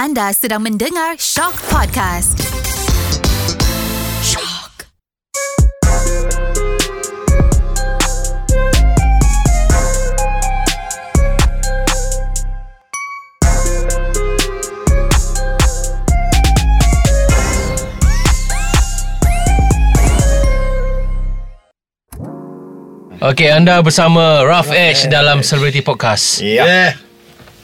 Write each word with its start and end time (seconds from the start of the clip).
Anda 0.00 0.32
sedang 0.32 0.64
mendengar 0.64 1.20
Shock 1.20 1.60
Podcast. 1.68 2.40
Shock. 4.24 4.88
Okey, 23.20 23.52
anda 23.52 23.84
bersama 23.84 24.48
Rough 24.48 24.72
Edge 24.72 25.12
dalam 25.12 25.44
Celebrity 25.44 25.84
Podcast. 25.84 26.40
Ya. 26.40 26.96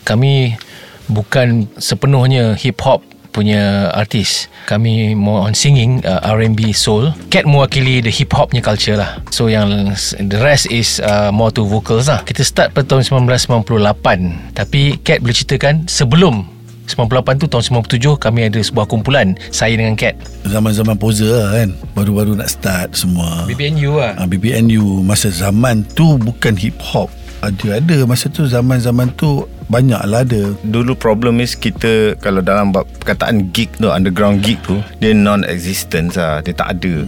Kami 0.04 0.65
bukan 1.10 1.70
sepenuhnya 1.78 2.54
hip 2.58 2.82
hop 2.82 3.02
punya 3.36 3.92
artis. 3.92 4.48
Kami 4.64 5.12
more 5.12 5.44
on 5.44 5.52
singing 5.52 6.00
uh, 6.08 6.24
R&B 6.24 6.72
soul. 6.72 7.12
Cat 7.28 7.44
mewakili 7.44 8.00
the 8.00 8.08
hip 8.08 8.32
hopnya 8.32 8.64
culture 8.64 8.96
lah. 8.96 9.20
So 9.28 9.52
yang 9.52 9.92
the 10.16 10.40
rest 10.40 10.72
is 10.72 11.04
uh, 11.04 11.28
more 11.28 11.52
to 11.52 11.68
vocals 11.68 12.08
lah. 12.08 12.24
Kita 12.24 12.40
start 12.40 12.72
pada 12.72 12.96
tahun 12.96 13.04
1998. 13.28 14.56
Tapi 14.56 14.96
Cat 15.04 15.20
boleh 15.20 15.36
ceritakan 15.36 15.84
sebelum 15.84 16.48
98 16.88 17.42
tu 17.42 17.46
tahun 17.50 17.82
97 17.84 18.14
kami 18.16 18.46
ada 18.46 18.62
sebuah 18.62 18.86
kumpulan 18.88 19.36
saya 19.52 19.76
dengan 19.76 20.00
Cat. 20.00 20.16
Zaman-zaman 20.46 20.94
poser 20.96 21.34
lah 21.34 21.50
kan 21.58 21.74
Baru-baru 21.98 22.38
nak 22.38 22.46
start 22.46 22.94
semua 22.94 23.42
BBNU 23.50 23.98
lah. 23.98 24.14
Ah, 24.22 24.26
BBNU 24.30 25.02
Masa 25.02 25.34
zaman 25.34 25.82
tu 25.98 26.14
Bukan 26.14 26.54
hip 26.54 26.78
hop 26.78 27.10
Ada-ada 27.44 28.06
Masa 28.08 28.32
tu 28.32 28.46
zaman-zaman 28.48 29.12
tu 29.16 29.44
Banyak 29.66 30.02
lah 30.06 30.22
ada. 30.22 30.54
Dulu 30.62 30.94
problem 30.94 31.42
is 31.42 31.58
kita 31.58 32.14
kalau 32.22 32.38
dalam 32.38 32.70
perkataan 32.70 33.50
gig 33.50 33.66
tu 33.74 33.90
underground 33.90 34.38
gig 34.38 34.62
tu 34.62 34.78
dia 35.02 35.10
non-existent 35.10 36.14
lah. 36.14 36.38
Dia 36.38 36.54
tak 36.54 36.78
ada. 36.78 37.02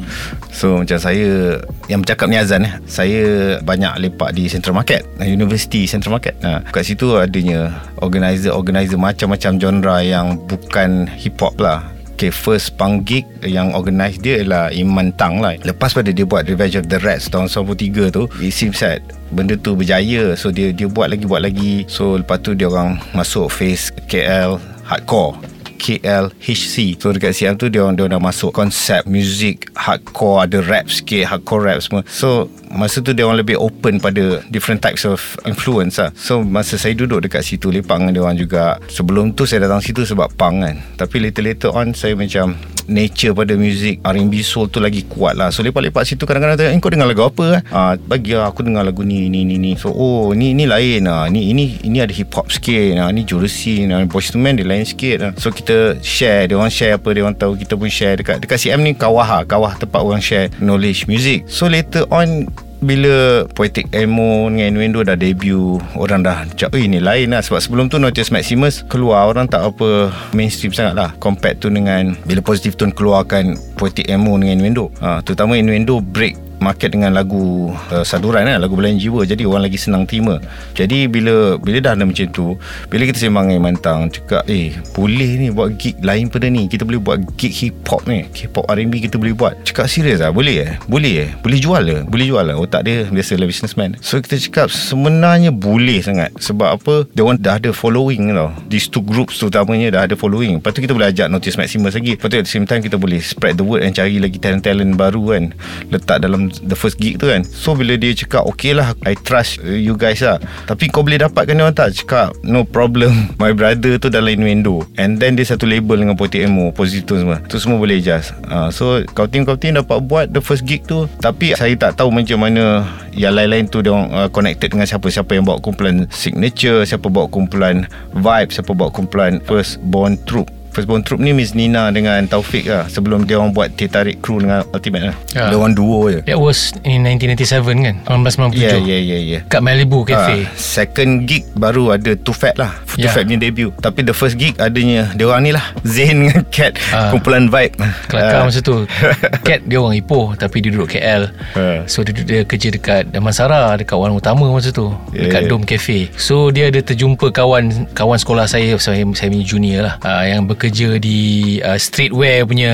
So 0.50 0.82
macam 0.82 0.98
saya 0.98 1.62
yang 1.86 2.02
bercakap 2.02 2.26
ni 2.26 2.34
Azan 2.34 2.66
eh 2.66 2.74
saya 2.90 3.22
banyak 3.62 4.02
lepak 4.02 4.34
di 4.34 4.50
Central 4.50 4.74
Market 4.74 5.06
University 5.22 5.86
Central 5.86 6.18
Market. 6.18 6.34
Ha, 6.42 6.66
kat 6.66 6.82
situ 6.82 7.14
adanya 7.14 7.78
organizer-organizer 8.02 8.98
macam-macam 8.98 9.52
genre 9.62 9.96
yang 10.02 10.34
bukan 10.50 11.06
hip 11.14 11.38
hop 11.38 11.54
lah 11.62 11.97
Okay, 12.18 12.34
first 12.34 12.74
punk 12.74 13.06
gig 13.06 13.30
yang 13.46 13.78
organize 13.78 14.18
dia 14.18 14.42
ialah 14.42 14.74
Iman 14.74 15.14
Tang 15.14 15.38
lah. 15.38 15.54
Lepas 15.62 15.94
pada 15.94 16.10
dia 16.10 16.26
buat 16.26 16.50
Revenge 16.50 16.82
of 16.82 16.90
the 16.90 16.98
Rats 16.98 17.30
tahun 17.30 17.46
93 17.46 18.10
tu, 18.10 18.26
it 18.42 18.50
seems 18.50 18.82
that 18.82 19.06
benda 19.30 19.54
tu 19.54 19.78
berjaya. 19.78 20.34
So 20.34 20.50
dia 20.50 20.74
dia 20.74 20.90
buat 20.90 21.14
lagi 21.14 21.30
buat 21.30 21.46
lagi. 21.46 21.86
So 21.86 22.18
lepas 22.18 22.42
tu 22.42 22.58
dia 22.58 22.66
orang 22.66 22.98
masuk 23.14 23.46
phase 23.54 23.94
KL 24.10 24.58
hardcore. 24.82 25.38
KL 25.78 26.34
HC 26.42 26.98
So 26.98 27.14
dekat 27.14 27.32
siang 27.38 27.54
tu 27.54 27.70
Dia 27.70 27.86
orang, 27.86 27.94
dia 27.94 28.10
dah 28.10 28.20
masuk 28.20 28.50
Konsep 28.50 29.06
Music 29.06 29.70
Hardcore 29.78 30.44
Ada 30.44 30.58
rap 30.66 30.90
sikit 30.90 31.30
Hardcore 31.30 31.62
rap 31.64 31.78
semua. 31.80 32.02
So 32.10 32.50
Masa 32.68 33.00
tu 33.00 33.16
dia 33.16 33.24
orang 33.24 33.40
lebih 33.40 33.56
open 33.56 34.02
Pada 34.02 34.42
different 34.50 34.82
types 34.82 35.06
of 35.08 35.22
Influence 35.48 35.96
lah. 35.96 36.10
So 36.18 36.42
masa 36.42 36.76
saya 36.76 36.92
duduk 36.98 37.24
dekat 37.24 37.46
situ 37.46 37.70
Lepak 37.70 38.02
dengan 38.02 38.12
dia 38.12 38.22
orang 38.26 38.36
juga 38.36 38.76
Sebelum 38.90 39.32
tu 39.32 39.46
saya 39.46 39.64
datang 39.64 39.80
situ 39.80 40.02
Sebab 40.04 40.34
punk 40.34 40.66
kan. 40.66 40.76
Tapi 40.98 41.16
later-later 41.30 41.70
on 41.72 41.94
Saya 41.94 42.18
macam 42.18 42.58
Nature 42.88 43.36
pada 43.36 43.52
music 43.52 44.00
R&B 44.00 44.40
soul 44.40 44.72
tu 44.72 44.80
lagi 44.80 45.04
kuat 45.04 45.36
lah 45.36 45.52
So 45.52 45.60
lepak-lepak 45.60 46.08
situ 46.08 46.24
Kadang-kadang 46.24 46.56
tanya 46.56 46.72
eh, 46.72 46.80
Kau 46.80 46.88
dengar 46.88 47.04
lagu 47.04 47.20
apa 47.20 47.60
eh? 47.60 47.62
Ah, 47.68 47.92
Bagi 48.00 48.32
lah 48.32 48.48
aku 48.48 48.64
dengar 48.64 48.80
lagu 48.80 49.04
ni 49.04 49.28
Ni 49.28 49.44
ni 49.44 49.60
ni 49.60 49.76
So 49.76 49.92
oh 49.92 50.32
ni 50.32 50.56
ni 50.56 50.64
lain 50.64 51.04
lah 51.04 51.28
Ni 51.28 51.52
ini 51.52 51.76
ini 51.84 52.00
ada 52.00 52.10
hip 52.16 52.32
hop 52.32 52.48
sikit 52.48 52.96
nah, 52.96 53.12
Ni 53.12 53.28
Jodeci 53.28 53.84
nah, 53.84 54.00
Boyz 54.08 54.32
II 54.32 54.40
Men 54.40 54.56
dia 54.56 54.64
lain 54.64 54.88
sikit 54.88 55.16
lah. 55.20 55.32
So 55.36 55.52
kita 55.52 56.00
share 56.00 56.48
Dia 56.48 56.56
orang 56.56 56.72
share 56.72 56.96
apa 56.96 57.08
Dia 57.12 57.22
orang 57.28 57.36
tahu 57.36 57.60
Kita 57.60 57.76
pun 57.76 57.92
share 57.92 58.16
Dekat 58.16 58.40
dekat 58.40 58.56
CM 58.56 58.80
ni 58.80 58.96
kawah 58.96 59.28
lah 59.28 59.42
Kawah 59.44 59.76
tempat 59.76 60.00
orang 60.00 60.24
share 60.24 60.48
Knowledge 60.56 61.04
music 61.04 61.44
So 61.46 61.68
later 61.68 62.08
on 62.08 62.48
bila 62.78 63.44
Poetic 63.52 63.90
Emo 63.90 64.46
dengan 64.48 64.74
Innuendo 64.74 65.02
dah 65.02 65.18
debut 65.18 65.82
Orang 65.98 66.22
dah 66.22 66.46
cakap 66.54 66.78
Eh 66.78 66.86
ni 66.86 67.02
lain 67.02 67.34
lah. 67.34 67.42
Sebab 67.42 67.58
sebelum 67.58 67.84
tu 67.90 67.98
Notice 67.98 68.30
Maximus 68.30 68.86
Keluar 68.86 69.26
orang 69.28 69.50
tak 69.50 69.62
apa 69.66 70.14
Mainstream 70.32 70.70
sangat 70.70 70.94
lah 70.94 71.10
Compared 71.18 71.58
tu 71.58 71.68
dengan 71.68 72.14
Bila 72.24 72.40
Positive 72.42 72.78
Tone 72.78 72.94
keluarkan 72.94 73.58
Poetic 73.76 74.06
Emo 74.08 74.38
dengan 74.38 74.62
Innuendo. 74.62 74.90
Ha, 75.02 75.20
Terutama 75.22 75.58
Innuendo 75.58 75.98
break 75.98 76.47
market 76.58 76.94
dengan 76.94 77.14
lagu 77.14 77.72
uh, 77.90 78.04
saduran 78.04 78.46
kan 78.46 78.58
lagu 78.58 78.74
belayan 78.74 78.98
jiwa. 78.98 79.24
Jadi 79.24 79.46
orang 79.46 79.66
lagi 79.66 79.78
senang 79.78 80.04
terima. 80.04 80.38
Jadi 80.74 81.06
bila 81.10 81.56
bila 81.58 81.78
dah 81.82 81.92
ada 81.94 82.04
macam 82.04 82.26
tu 82.30 82.54
bila 82.90 83.02
kita 83.08 83.18
sembang 83.18 83.50
dengan 83.50 83.62
Mantang 83.68 84.08
cakap 84.10 84.46
eh 84.46 84.74
boleh 84.94 85.30
ni 85.38 85.46
buat 85.50 85.74
gig 85.78 85.98
lain 86.02 86.30
pada 86.30 86.46
ni. 86.50 86.66
Kita 86.66 86.82
boleh 86.82 87.00
buat 87.00 87.18
gig 87.38 87.54
hip 87.54 87.82
hop 87.88 88.06
ni 88.06 88.26
hip 88.34 88.54
hop 88.54 88.66
R&B 88.70 89.08
kita 89.08 89.16
boleh 89.16 89.34
buat. 89.34 89.54
Cakap 89.66 89.86
serius 89.90 90.22
lah 90.22 90.30
boleh 90.34 90.56
eh? 90.62 90.72
Boleh 90.86 91.14
eh. 91.26 91.30
Boleh 91.40 91.58
jual 91.58 91.82
ke? 91.82 91.98
Boleh 92.06 92.26
jual 92.28 92.44
lah. 92.44 92.56
Otak 92.58 92.86
dia 92.86 93.06
biasalah 93.08 93.46
businessman. 93.46 93.96
So 94.02 94.18
kita 94.20 94.38
cakap 94.38 94.68
sebenarnya 94.70 95.50
boleh 95.50 96.02
sangat. 96.02 96.34
Sebab 96.38 96.68
apa? 96.80 96.94
Dia 97.14 97.22
orang 97.26 97.38
dah 97.40 97.58
ada 97.58 97.70
following 97.74 98.30
tau 98.34 98.50
these 98.68 98.86
two 98.86 99.02
groups 99.02 99.40
terutamanya 99.40 99.94
dah 99.94 100.02
ada 100.06 100.14
following. 100.14 100.60
Lepas 100.60 100.76
tu 100.76 100.80
kita 100.84 100.92
boleh 100.94 101.08
ajak 101.10 101.26
Notice 101.30 101.56
Maximus 101.56 101.94
lagi. 101.96 102.14
Lepas 102.14 102.28
tu 102.28 102.36
at 102.38 102.44
the 102.46 102.52
same 102.52 102.66
time 102.68 102.80
kita 102.84 102.96
boleh 103.00 103.18
spread 103.18 103.56
the 103.58 103.64
word 103.64 103.82
and 103.82 103.94
cari 103.96 104.20
lagi 104.20 104.36
talent-talent 104.38 104.94
baru 104.94 105.22
kan. 105.34 105.44
Letak 105.90 106.18
dalam 106.22 106.47
the 106.64 106.76
first 106.76 106.98
gig 106.98 107.20
tu 107.20 107.28
kan. 107.28 107.44
So 107.44 107.76
bila 107.76 107.94
dia 107.94 108.12
cakap 108.16 108.44
okay 108.48 108.72
lah 108.74 108.96
I 109.04 109.14
trust 109.14 109.60
uh, 109.62 109.74
you 109.74 109.94
guys 109.94 110.20
lah. 110.24 110.40
Tapi 110.66 110.88
kau 110.90 111.04
boleh 111.04 111.20
dapatkan 111.22 111.54
dia 111.54 111.64
orang 111.64 111.76
tak? 111.76 111.94
Cakap 111.94 112.34
no 112.44 112.64
problem 112.64 113.12
my 113.42 113.52
brother 113.54 113.96
tu 114.00 114.08
dalam 114.08 114.28
Innuendo. 114.28 114.84
And 114.96 115.16
then 115.20 115.36
dia 115.36 115.48
satu 115.48 115.64
label 115.64 116.00
dengan 116.00 116.14
Poetic 116.18 116.44
Emo 116.44 116.70
Positive 116.74 117.22
semua. 117.24 117.38
Tu 117.46 117.56
semua 117.60 117.78
boleh 117.80 118.00
adjust. 118.00 118.34
Uh, 118.48 118.68
so 118.72 119.00
kau 119.14 119.28
team 119.28 119.44
kau 119.44 119.56
team 119.56 119.76
dapat 119.78 119.98
buat 120.04 120.26
the 120.32 120.42
first 120.42 120.64
gig 120.64 120.84
tu. 120.84 121.08
Tapi 121.22 121.54
saya 121.54 121.72
tak 121.76 122.00
tahu 122.00 122.12
macam 122.12 122.42
mana 122.42 122.84
yang 123.18 123.34
lain-lain 123.34 123.66
tu 123.66 123.82
dia 123.82 123.90
orang 123.90 124.08
uh, 124.14 124.28
connected 124.30 124.70
dengan 124.70 124.86
siapa 124.86 125.10
siapa 125.10 125.34
yang 125.34 125.42
bawa 125.42 125.58
kumpulan 125.58 126.06
signature 126.14 126.86
siapa 126.86 127.10
bawa 127.10 127.26
kumpulan 127.26 127.90
vibe 128.14 128.50
siapa 128.54 128.70
bawa 128.70 128.94
kumpulan 128.94 129.42
first 129.42 129.82
born 129.90 130.14
troop 130.22 130.46
Firstborn 130.78 131.02
Troop 131.02 131.18
ni 131.18 131.34
Miss 131.34 131.52
Nina 131.52 131.90
dengan 131.90 132.22
Taufik 132.24 132.62
lah 132.64 132.86
Sebelum 132.86 133.26
dia 133.26 133.34
orang 133.34 133.50
buat 133.50 133.74
Teh 133.74 133.90
Tarik 133.90 134.22
Crew 134.22 134.38
dengan 134.38 134.62
Ultimate 134.70 135.10
lah. 135.10 135.16
Ya. 135.34 135.50
Dia 135.50 135.56
orang 135.56 135.74
duo 135.74 136.06
je. 136.06 136.22
That 136.22 136.38
was 136.38 136.70
in 136.82 137.02
1997 137.02 137.82
kan? 137.82 137.96
1997 138.06 138.54
Ya 138.54 138.78
ya 138.78 138.98
ya 139.00 139.18
ya. 139.18 139.38
Kat 139.44 139.58
Malibu 139.58 140.06
Cafe. 140.06 140.46
Ah, 140.46 140.54
Second 140.54 141.26
gig 141.26 141.42
baru 141.52 141.90
ada 141.90 142.14
Too 142.14 142.30
Fat 142.30 142.54
lah. 142.54 142.78
Too 142.86 143.02
Ya. 143.02 143.10
Fat 143.10 143.26
punya 143.26 143.38
debut. 143.40 143.74
Tapi 143.74 144.02
the 144.02 144.12
first 144.12 144.38
gig 144.38 144.54
adanya 144.56 145.10
Dia 145.12 145.26
orang 145.26 145.42
ni 145.42 145.50
lah. 145.50 145.66
Zain 145.88 146.22
dengan 146.22 146.46
Cat 146.48 146.78
Ah. 146.94 147.10
Kumpulan 147.10 147.50
Vibe. 147.50 147.74
Kelakar 148.06 148.38
Ah. 148.38 148.46
masa 148.46 148.62
tu. 148.62 148.86
Cat 149.46 149.66
dia 149.66 149.78
orang 149.78 149.98
Ipoh 149.98 150.34
Tapi 150.34 150.62
dia 150.62 150.70
duduk 150.70 150.94
KL 150.94 151.26
Ah. 151.58 151.82
So 151.90 152.06
dia, 152.06 152.14
dia 152.14 152.40
kerja 152.44 152.70
dekat 152.70 153.10
Damansara 153.10 153.74
Dekat 153.74 153.98
warung 153.98 154.16
utama 154.16 154.46
masa 154.46 154.70
tu. 154.70 154.94
Yeah, 155.10 155.26
Dekat 155.26 155.42
yeah. 155.42 155.50
Dome 155.50 155.66
Cafe. 155.66 156.06
So 156.14 156.50
dia 156.50 156.70
ada 156.70 156.78
terjumpa 156.78 157.32
kawan 157.32 157.90
Kawan 157.92 158.14
sekolah 158.16 158.46
saya 158.46 158.78
Saya, 158.78 159.02
saya 159.12 159.28
punya 159.28 159.42
junior 159.42 159.80
lah. 159.82 159.94
Uh, 160.00 160.22
Yang 160.24 160.42
bekerja 160.46 160.67
di 160.72 161.18
uh, 161.60 161.78
Streetwear 161.78 162.44
punya 162.44 162.72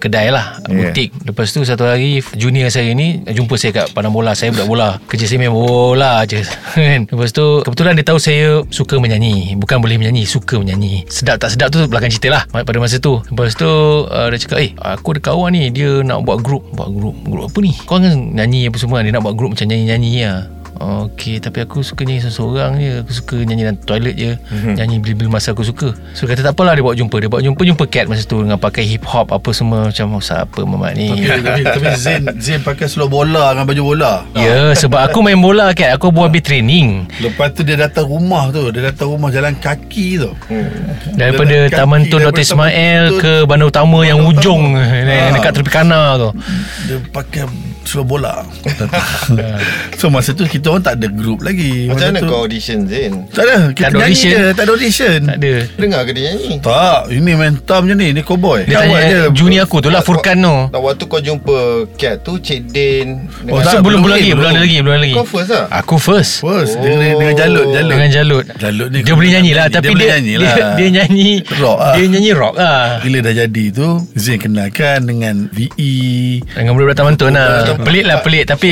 Kedai 0.00 0.32
lah. 0.32 0.60
Yeah. 0.66 0.90
Butik. 0.90 1.10
Lepas 1.24 1.52
tu 1.52 1.62
satu 1.62 1.84
hari 1.84 2.24
Junior 2.36 2.72
saya 2.72 2.90
ni 2.92 3.22
Jumpa 3.28 3.54
saya 3.56 3.84
kat 3.84 3.86
Padang 3.92 4.12
Bola. 4.14 4.32
Saya 4.32 4.54
budak 4.54 4.66
bola. 4.68 4.88
Kerja 5.06 5.28
saya 5.28 5.38
main 5.42 5.52
bola 5.52 6.24
je. 6.24 6.42
Kan 6.74 7.06
Lepas 7.12 7.30
tu 7.32 7.64
Kebetulan 7.64 7.96
dia 7.98 8.04
tahu 8.06 8.18
saya 8.20 8.62
Suka 8.72 8.96
menyanyi. 9.00 9.56
Bukan 9.56 9.80
boleh 9.80 9.96
menyanyi 10.00 10.24
Suka 10.24 10.60
menyanyi. 10.60 11.04
Sedap 11.08 11.40
tak 11.42 11.54
sedap 11.54 11.72
tu 11.74 11.84
Belakang 11.88 12.12
cerita 12.12 12.28
lah 12.32 12.42
Pada 12.48 12.78
masa 12.80 13.00
tu. 13.00 13.20
Lepas 13.28 13.54
tu 13.56 13.68
uh, 14.06 14.26
Dia 14.30 14.38
cakap 14.38 14.58
Eh 14.60 14.70
aku 14.78 15.16
ada 15.16 15.20
kawan 15.32 15.52
ni. 15.54 15.68
Dia 15.72 16.02
nak 16.04 16.24
buat 16.24 16.40
grup 16.40 16.64
Buat 16.74 16.90
grup 16.92 17.16
Grup 17.26 17.44
apa 17.50 17.58
ni? 17.60 17.72
Kau 17.84 17.98
kan 17.98 18.14
nyanyi 18.14 18.68
apa 18.68 18.76
semua. 18.80 19.04
Dia 19.04 19.12
nak 19.14 19.24
buat 19.24 19.34
grup 19.36 19.56
macam 19.56 19.66
nyanyi-nyanyi 19.66 20.12
lah 20.24 20.57
Okey 20.78 21.38
Tapi 21.38 21.58
aku 21.60 21.82
suka 21.82 22.02
nyanyi 22.02 22.22
seorang 22.24 22.78
je. 22.78 23.02
Aku 23.02 23.10
suka 23.12 23.36
nyanyi 23.36 23.62
dalam 23.64 23.78
toilet 23.78 24.14
je. 24.14 24.32
Mhm. 24.48 24.72
Nyanyi 24.74 24.96
bila-bila 24.98 25.28
masa 25.34 25.50
aku 25.50 25.62
suka. 25.62 25.90
So 26.12 26.24
kata 26.24 26.40
tak 26.40 26.54
apalah 26.54 26.72
Dia 26.72 26.80
bawa 26.80 26.94
jumpa. 26.94 27.16
Dia 27.16 27.26
bawa 27.26 27.42
jumpa 27.42 27.60
Jumpa 27.60 27.84
Cat 27.86 28.06
masa 28.06 28.22
tu 28.22 28.38
Dengan 28.38 28.56
pakai 28.56 28.86
hip 28.86 29.02
hop 29.02 29.28
Apa 29.28 29.50
semua. 29.50 29.86
Macam 29.86 30.14
oh, 30.14 30.22
siapa 30.22 30.60
mamat 30.60 30.94
ni? 30.94 31.10
Tapi, 31.18 31.42
tapi, 31.46 31.60
tapi 31.66 31.86
Zain 31.94 32.22
Zain 32.38 32.60
pakai 32.60 32.86
seluar 32.86 33.10
bola 33.10 33.50
Dengan 33.50 33.66
baju 33.66 33.82
bola. 33.84 34.12
Ya 34.32 34.70
sebab 34.72 35.02
aku 35.02 35.18
main 35.20 35.36
bola 35.36 35.70
Cat. 35.72 35.92
Aku 35.92 36.08
buat 36.08 36.30
habis 36.30 36.42
training. 36.42 37.10
Lepas 37.18 37.52
tu 37.52 37.62
dia 37.62 37.74
datang 37.74 38.06
rumah 38.06 38.48
tu. 38.48 38.70
Dia 38.70 38.88
datang 38.88 39.10
rumah 39.10 39.28
jalan 39.28 39.54
kaki 39.54 40.18
tu. 40.18 40.30
Daripada 41.12 41.66
Jalan 41.66 41.70
Taman 41.70 42.00
kaki, 42.02 42.10
Tun 42.10 42.20
Dr. 42.22 42.42
Ismail 42.42 43.02
Ke 43.18 43.32
Bandar 43.42 43.66
Utama 43.66 44.02
yang 44.02 44.20
Bandar 44.20 44.38
ujung 44.38 44.62
Utama. 44.72 44.94
eh, 45.04 45.18
Ah. 45.18 45.30
Dekat 45.34 45.50
Tropicana 45.52 46.00
tu. 46.16 46.28
Dia 46.86 46.96
pakai 47.10 47.42
sepak 47.88 48.04
bola. 48.06 48.44
So 49.98 50.08
masa 50.08 50.30
tu 50.30 50.44
Kita 50.44 50.70
orang 50.70 50.84
tak 50.84 50.94
ada 50.96 51.08
group 51.08 51.40
lagi. 51.40 51.88
Macam 51.88 51.96
masa 51.98 52.10
mana 52.10 52.18
tu, 52.20 52.28
kau 52.28 52.40
audition 52.40 52.78
Zain? 52.84 53.12
Tak 53.28 53.42
ada. 53.42 53.56
Kita 53.68 53.80
Tak 53.80 53.88
ada 53.88 53.96
nyanyi 53.98 54.12
audition. 54.12 54.30
je 54.30 54.44
Tak 54.48 54.62
ada 54.62 54.70
audition. 54.70 55.18
Tak 55.20 55.36
ada. 55.38 55.52
Dengar 55.74 56.00
ke 56.00 56.10
dia 56.12 56.22
nyanyi? 56.28 56.52
Tak 56.60 57.00
Ini 57.08 57.32
mentam 57.34 57.80
je 57.82 57.94
ni 57.94 58.08
Ni 58.12 58.22
cowboy. 58.22 58.60
Dia 58.62 58.76
tanya 58.80 59.18
junior 59.30 59.64
aku 59.64 59.78
tu 59.80 59.88
lah 59.88 60.00
Furkan 60.00 60.36
tu. 60.38 60.56
Tak 60.70 60.80
waktu 60.80 61.04
kau 61.04 61.18
jumpa 61.18 61.58
Cat 61.96 62.16
tu 62.22 62.38
Cik 62.38 62.60
Din. 62.68 63.08
Oh, 63.48 63.58
tak, 63.58 63.72
So 63.72 63.76
belum 63.80 64.00
belum 64.00 64.14
lagi 64.14 64.30
Belum 64.30 64.44
ada 64.44 64.52
belum. 64.52 64.62
lagi 64.62 64.76
Belum 64.78 64.92
ada 64.92 65.02
lagi. 65.02 65.14
Kau 65.14 65.26
first 65.26 65.50
lah? 65.50 65.64
Aku 65.74 65.94
first. 65.96 66.32
First 66.40 66.70
Oh. 66.70 66.84
dengan, 66.84 67.16
dengan 67.16 67.34
jalut 67.34 67.66
Jalut. 67.68 67.90
Dengan 67.90 68.10
Jalut. 68.10 68.44
Jalut 68.54 68.88
ni 68.88 69.00
Dia 69.00 69.14
boleh 69.14 69.30
nyanyi 69.32 69.52
lah 69.52 69.66
Tapi 69.66 69.88
boleh 69.88 70.04
dia 70.04 70.14
nyanyi 70.14 70.32
dia, 70.34 70.46
lah. 70.46 70.74
dia 70.74 70.88
nyanyi 70.92 71.30
Rock 71.56 71.78
lah. 71.78 71.94
Dia 71.94 72.04
nyanyi 72.06 72.30
rock 72.32 72.54
lah. 72.54 72.82
Bila 73.00 73.18
dah 73.20 73.34
jadi 73.36 73.64
tu 73.70 73.88
Zain 74.14 74.38
kenalkan 74.38 74.98
dengan 75.02 75.34
VE 75.48 75.94
Dengan 76.46 76.70
budak-budak 76.72 76.96
Taman 76.96 77.14
Tun 77.16 77.32
lah 77.32 77.77
Pelik 77.78 78.04
lah 78.04 78.16
pelik. 78.22 78.44
Tapi 78.44 78.70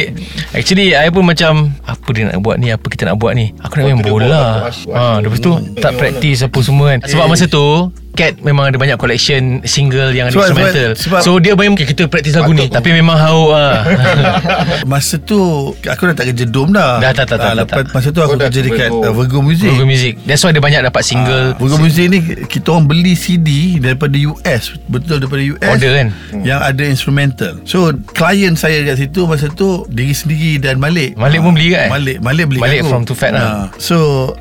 Actually 0.50 0.93
I 0.93 1.11
pun 1.11 1.23
macam 1.23 1.70
Apa 1.82 2.08
dia 2.11 2.26
nak 2.26 2.43
buat 2.43 2.56
ni? 2.58 2.75
Apa 2.75 2.87
kita 2.91 3.06
nak 3.06 3.17
buat 3.19 3.32
ni? 3.38 3.55
Aku 3.62 3.79
nak 3.79 3.85
main 3.87 4.03
bola. 4.03 4.67
ha, 4.91 5.19
Lepas 5.23 5.38
tu 5.38 5.53
Tak 5.79 5.94
praktis 5.94 6.43
apa 6.43 6.58
semua 6.61 6.94
kan. 6.94 7.06
Sebab 7.06 7.26
masa 7.31 7.47
tu 7.47 7.91
Cat 8.16 8.40
memang 8.40 8.64
ada 8.64 8.76
banyak 8.76 8.96
collection 8.96 9.42
Single 9.62 10.10
yang 10.10 10.26
ada 10.26 10.32
Sebab- 10.32 10.48
instrumental 10.48 10.90
sebab- 10.96 11.20
So 11.20 11.36
dia 11.36 11.52
main 11.52 11.70
okay, 11.70 11.84
Kita 11.84 12.04
praktis 12.06 12.32
lagu 12.32 12.50
ni 12.50 12.64
Patut. 12.64 12.74
Tapi 12.74 12.90
memang 12.92 13.14
hauk 13.14 13.50
lah 13.50 13.84
Masa 14.90 15.16
tu 15.18 15.36
Aku 15.76 16.02
dah 16.04 16.14
tak 16.14 16.32
kerja 16.32 16.44
dom 16.44 16.72
dah 16.72 16.98
Dah, 16.98 17.12
tak, 17.12 17.28
tak, 17.28 17.36
tak, 17.36 17.38
Ah, 17.38 17.52
tak, 17.52 17.54
lepas, 17.62 17.82
tak. 17.82 17.92
Masa 17.92 18.08
tu 18.08 18.20
aku 18.20 18.32
Oh, 18.32 18.36
dah 18.36 18.48
kerja 18.48 18.60
dekat 18.62 18.88
Virgo. 18.88 19.02
uh, 19.02 19.12
Virgo 19.12 19.38
Music 19.40 19.68
Virgo 19.68 19.84
Music 19.84 20.12
That's 20.22 20.40
why 20.40 20.50
dia 20.50 20.58
banyak 20.58 20.80
dapat 20.82 21.02
single 21.02 21.46
Ah, 21.48 21.58
Virgo 21.58 21.76
Music 21.76 22.04
ni 22.08 22.18
Kita 22.46 22.66
orang 22.70 22.86
beli 22.86 23.12
CD 23.12 23.48
Daripada 23.76 24.16
US 24.26 24.62
Betul 24.86 25.20
daripada 25.20 25.42
US 25.44 25.60
Order 25.62 25.92
kan? 25.94 26.08
Yang 26.40 26.60
ada 26.64 26.82
instrumental 26.86 27.52
So 27.62 27.78
Klien 28.08 28.54
saya 28.54 28.80
kat 28.82 28.96
situ 28.98 29.24
Masa 29.24 29.46
tu 29.48 29.84
Diri 29.86 30.10
sendiri 30.10 30.56
dan 30.58 30.76
Malik 30.76 31.14
Malik 31.14 31.38
pun 31.38 31.52
beli 31.52 31.70
kan? 31.70 31.88
Malik 31.90 32.16
Malik 32.18 32.44
beli 32.46 32.58
Malik 32.58 32.80
aku. 32.80 32.88
from 32.88 33.02
Too 33.02 33.14
Fat 33.14 33.30
lah. 33.30 33.44
Ah, 33.44 33.64
So 33.76 33.96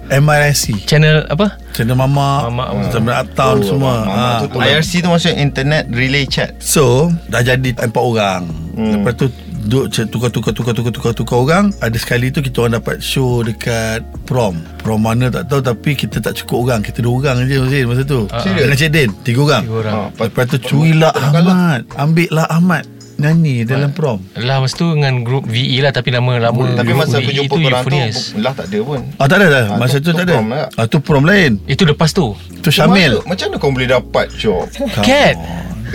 MRSC 0.08 0.86
Channel 0.86 1.28
apa? 1.28 1.60
Channel 1.76 1.94
Mama 1.94 2.48
Mama. 2.48 2.88
Channel 2.88 3.12
Uptown 3.14 3.56
Oh, 3.58 3.68
semua 3.68 3.94
Mama 4.02 4.16
Ah. 4.16 4.38
tu, 4.42 4.56
IRC 4.56 5.04
tu 5.04 5.08
maksudnya 5.08 5.38
Internet 5.38 5.84
Relay 5.90 6.24
Chat 6.24 6.56
So 6.58 7.12
Dah 7.28 7.44
jadi 7.44 7.76
empat 7.76 8.00
orang 8.00 8.48
hmm. 8.74 8.92
Lepas 8.98 9.14
tu 9.16 9.28
Duk 9.66 9.90
ce- 9.90 10.06
tukar-tukar 10.06 10.54
tukar-tukar 10.54 10.94
tukar-tukar 10.94 11.38
orang 11.40 11.66
Ada 11.80 11.98
sekali 11.98 12.30
tu 12.30 12.38
kita 12.38 12.62
orang 12.62 12.78
dapat 12.78 13.02
show 13.02 13.42
dekat 13.42 14.00
prom 14.24 14.54
Prom 14.78 15.02
mana 15.02 15.28
tak 15.28 15.50
tahu 15.50 15.58
Tapi 15.60 15.98
kita 15.98 16.22
tak 16.22 16.38
cukup 16.38 16.70
orang 16.70 16.80
Kita 16.80 17.02
dua 17.02 17.34
orang 17.34 17.50
je 17.50 17.82
masa 17.82 18.06
tu 18.06 18.30
Serius? 18.40 18.62
Dengan 18.62 18.78
Cik 18.78 18.90
Din 18.94 19.10
Tiga 19.26 19.42
orang, 19.42 19.64
Tiga 19.66 19.76
orang. 19.76 19.94
Ah, 19.98 20.10
Lepas 20.22 20.46
tu 20.48 20.58
curilah 20.62 21.12
Ahmad 21.12 21.82
Ambil 21.98 22.30
lah 22.30 22.46
Ahmad 22.48 22.86
Nyanyi 23.16 23.64
dalam 23.64 23.90
prom 23.90 24.20
Lah 24.36 24.60
masa 24.60 24.76
tu 24.76 24.92
dengan 24.92 25.20
grup 25.20 25.46
VE 25.46 25.80
lah 25.80 25.90
Tapi 25.90 26.10
nama 26.10 26.36
lama 26.38 26.64
Tapi 26.74 26.84
grup 26.86 27.00
masa 27.00 27.18
aku 27.18 27.26
VE 27.26 27.36
jumpa 27.38 27.48
tu 27.48 27.60
korang 27.64 27.84
tu. 27.86 28.22
Lah 28.38 28.52
tak 28.52 28.66
ada 28.68 28.80
pun. 28.82 29.00
Ah 29.16 29.26
tak 29.26 29.38
ada 29.38 29.48
dah 29.48 29.66
Ah, 29.68 29.78
Masa 29.78 29.98
tu- 29.98 30.02
tu, 30.02 30.10
tu 30.10 30.18
tak 30.18 30.26
ada. 30.26 30.36
lah. 30.38 30.68
ah, 30.74 30.86
Tu 30.86 30.98
prom 30.98 31.24
lain. 31.24 31.52
Itu 31.64 31.84
lepas 31.84 32.12
tu. 32.12 32.36
Tu 32.60 32.70
Syamil. 32.70 33.18
Macam- 33.18 33.28
Macam 33.28 33.46
mana 33.48 33.58
kau 33.58 33.72
boleh 33.72 33.90
dapat 33.90 34.26
job 34.34 34.68
Cat. 35.00 35.36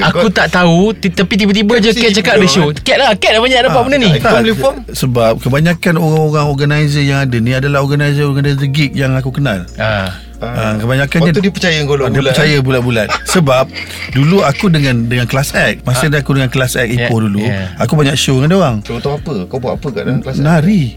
Aku 0.00 0.26
tak 0.28 0.48
tahu 0.48 0.94
Tapi 0.94 1.32
tiba-tiba 1.34 1.76
je 1.76 1.90
Kat 1.90 2.00
Cat 2.00 2.12
cakap 2.14 2.34
ada 2.36 2.46
show. 2.46 2.72
Cat 2.72 2.96
lah 2.96 3.10
Cat 3.12 3.30
dah 3.32 3.40
banyak 3.40 3.58
dapat 3.60 3.74
Ah, 3.74 3.84
benda 3.84 3.96
ni. 3.98 4.10
Kau 4.16 4.38
boleh 4.38 4.56
form? 4.56 4.76
Sebab 4.88 5.30
kebanyakan 5.38 5.94
orang-orang 5.96 6.46
organizer 6.46 7.02
yang 7.02 7.20
ada 7.20 7.36
ni 7.36 7.52
Adalah 7.52 7.82
organizer-organizer 7.82 8.64
gig 8.66 8.92
yang 8.92 9.12
aku 9.12 9.28
kenal. 9.30 9.66
Ah, 9.76 10.14
Ah, 10.40 10.72
kebanyakan 10.74 11.18
Waktu 11.20 11.38
dia 11.38 11.52
percaya 11.52 11.78
kau 11.82 11.94
Ah, 11.94 12.08
dia 12.08 12.16
bulan 12.16 12.32
percaya 12.32 12.56
bulat-bulat. 12.58 13.08
Sebab 13.26 13.64
Dulu 14.10 14.40
aku 14.40 14.66
dengan 14.66 15.04
Dengan 15.04 15.28
kelas 15.28 15.52
act 15.52 15.84
Masa 15.84 16.08
Ah. 16.08 16.16
aku 16.16 16.32
dengan 16.32 16.48
kelas 16.48 16.74
act 16.74 16.88
Ipoh 16.88 16.96
Yeah, 17.12 17.24
dulu 17.28 17.40
yeah. 17.44 17.66
Aku 17.76 17.92
banyak 17.92 18.16
show 18.16 18.34
dengan 18.34 18.48
dia 18.48 18.58
orang. 18.58 18.76
Contoh 18.80 19.12
apa? 19.14 19.34
Kau 19.44 19.58
buat 19.58 19.76
apa 19.76 19.86
kat 19.90 20.02
dalam 20.02 20.20
kelas 20.20 20.36
Nari. 20.40 20.96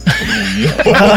Ha, 0.88 1.08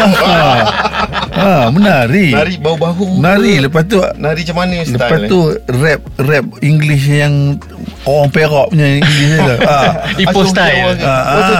ha, 1.38 1.50
Menari. 1.68 2.32
Nari 2.32 2.54
bau-bau. 2.58 3.14
Nari. 3.16 3.62
Lepas 3.62 3.86
tu 3.86 4.02
Nari 4.16 4.42
macam 4.42 4.56
mana 4.56 4.74
style 4.80 4.96
Lepas 4.96 5.18
ni? 5.18 5.28
tu 5.28 5.40
Rap 5.76 6.00
Rap 6.18 6.46
English 6.60 7.06
yang 7.06 7.34
Orang 8.02 8.30
Perak 8.30 8.70
punya 8.70 8.86
English 8.96 9.34
tu 9.34 9.54
ha. 9.62 9.78
Ipoh 10.22 10.44
style. 10.44 10.98
Ah, 10.98 11.22
Oh, 11.36 11.42
tu, 11.42 11.54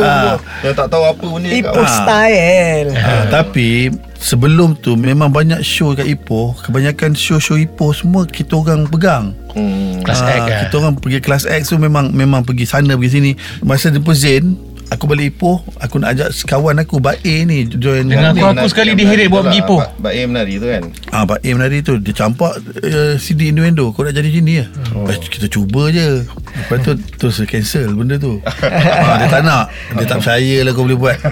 ah, 0.00 0.34
tu, 0.62 0.70
tak 0.72 0.86
tahu 0.88 1.02
apa 1.04 1.26
ni 1.38 1.48
Ipoh 1.58 1.86
style. 1.86 2.88
Ha, 2.92 3.12
tapi 3.28 3.90
sebelum 4.18 4.74
tu 4.78 4.98
memang 4.98 5.30
banyak 5.30 5.62
show 5.62 5.94
kat 5.94 6.10
Ipoh 6.10 6.58
Kebanyakan 6.66 7.14
show-show 7.14 7.54
Ipoh 7.54 7.94
semua 7.94 8.26
kita 8.26 8.58
orang 8.58 8.90
pegang 8.90 9.32
hmm. 9.54 10.02
Kelas 10.02 10.20
act 10.26 10.44
lah 10.44 10.58
Kita 10.66 10.74
orang 10.82 10.94
pergi 10.98 11.18
kelas 11.22 11.44
X 11.46 11.70
tu 11.70 11.78
memang 11.78 12.10
memang 12.10 12.42
pergi 12.42 12.66
sana 12.68 12.94
pergi 12.94 13.10
sini. 13.10 13.30
Masa 13.64 13.90
jumpa 13.92 14.12
Zain, 14.14 14.56
aku 14.88 15.04
balik 15.04 15.36
Ipoh, 15.36 15.60
aku 15.76 16.00
nak 16.00 16.16
ajak 16.16 16.28
kawan 16.44 16.80
aku 16.80 16.96
Bak 16.98 17.20
A 17.20 17.34
ni 17.44 17.68
join 17.68 18.08
Dengan 18.08 18.32
aku- 18.32 18.56
aku 18.56 18.68
sekali 18.68 18.92
diheret 18.92 19.28
buat 19.28 19.46
pergi 19.46 19.60
Ipoh. 19.60 19.80
Bak 20.00 20.12
A 20.12 20.20
menari 20.24 20.54
tu 20.56 20.66
kan 20.66 20.82
Ah 21.08 21.24
Bak 21.24 21.40
A 21.40 21.48
menari 21.52 21.78
tu 21.80 22.00
dia 22.00 22.12
campak 22.12 22.56
uh, 22.58 23.14
CD 23.16 23.48
Innuendo. 23.48 23.92
Kau 23.92 24.02
nak 24.02 24.12
jadi 24.12 24.28
sini 24.28 24.60
ya? 24.60 24.66
Oh. 24.92 25.04
kita 25.04 25.46
cuba 25.46 25.88
je. 25.88 26.24
Lepas 26.24 26.78
tu 26.80 26.92
terus 27.16 27.36
cancel 27.44 27.92
benda 27.92 28.16
tu. 28.16 28.40
ah, 29.04 29.16
dia 29.16 29.28
tak 29.28 29.42
nak. 29.42 29.68
Dia 29.94 30.04
tak 30.04 30.18
percaya 30.20 30.56
lah 30.64 30.72
kau 30.72 30.84
boleh 30.84 30.98
buat. 30.98 31.16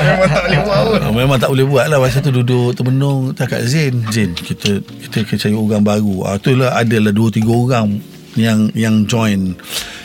Memang 0.00 0.28
tak 0.28 0.42
boleh 0.42 0.60
buat 0.60 0.80
pun 0.80 0.98
Ah, 1.00 1.12
memang 1.12 1.38
tak 1.38 1.50
boleh 1.50 1.66
buat 1.66 1.86
lah 1.86 1.98
Masa 1.98 2.18
tu 2.20 2.32
duduk 2.32 2.72
termenung 2.72 3.32
Cakap 3.32 3.60
Zain 3.64 3.94
Zain 4.08 4.30
kita 4.32 4.80
kita 4.80 5.16
kena 5.22 5.38
cari 5.38 5.54
orang 5.54 5.82
baru 5.82 6.16
ah, 6.24 6.34
Itulah 6.36 6.70
adalah 6.74 7.12
dua 7.12 7.28
tiga 7.30 7.50
orang 7.50 7.98
Yang 8.34 8.58
yang 8.74 8.94
join 9.06 9.54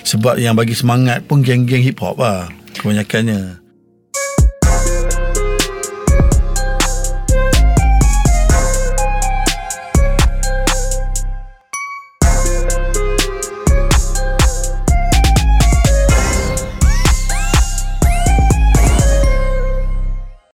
Sebab 0.05 0.37
yang 0.37 0.53
bagi 0.53 0.77
semangat 0.77 1.25
pun 1.25 1.41
Geng-geng 1.41 1.81
hip 1.81 1.97
hop 1.97 2.21
lah 2.21 2.47
Kebanyakannya 2.77 3.64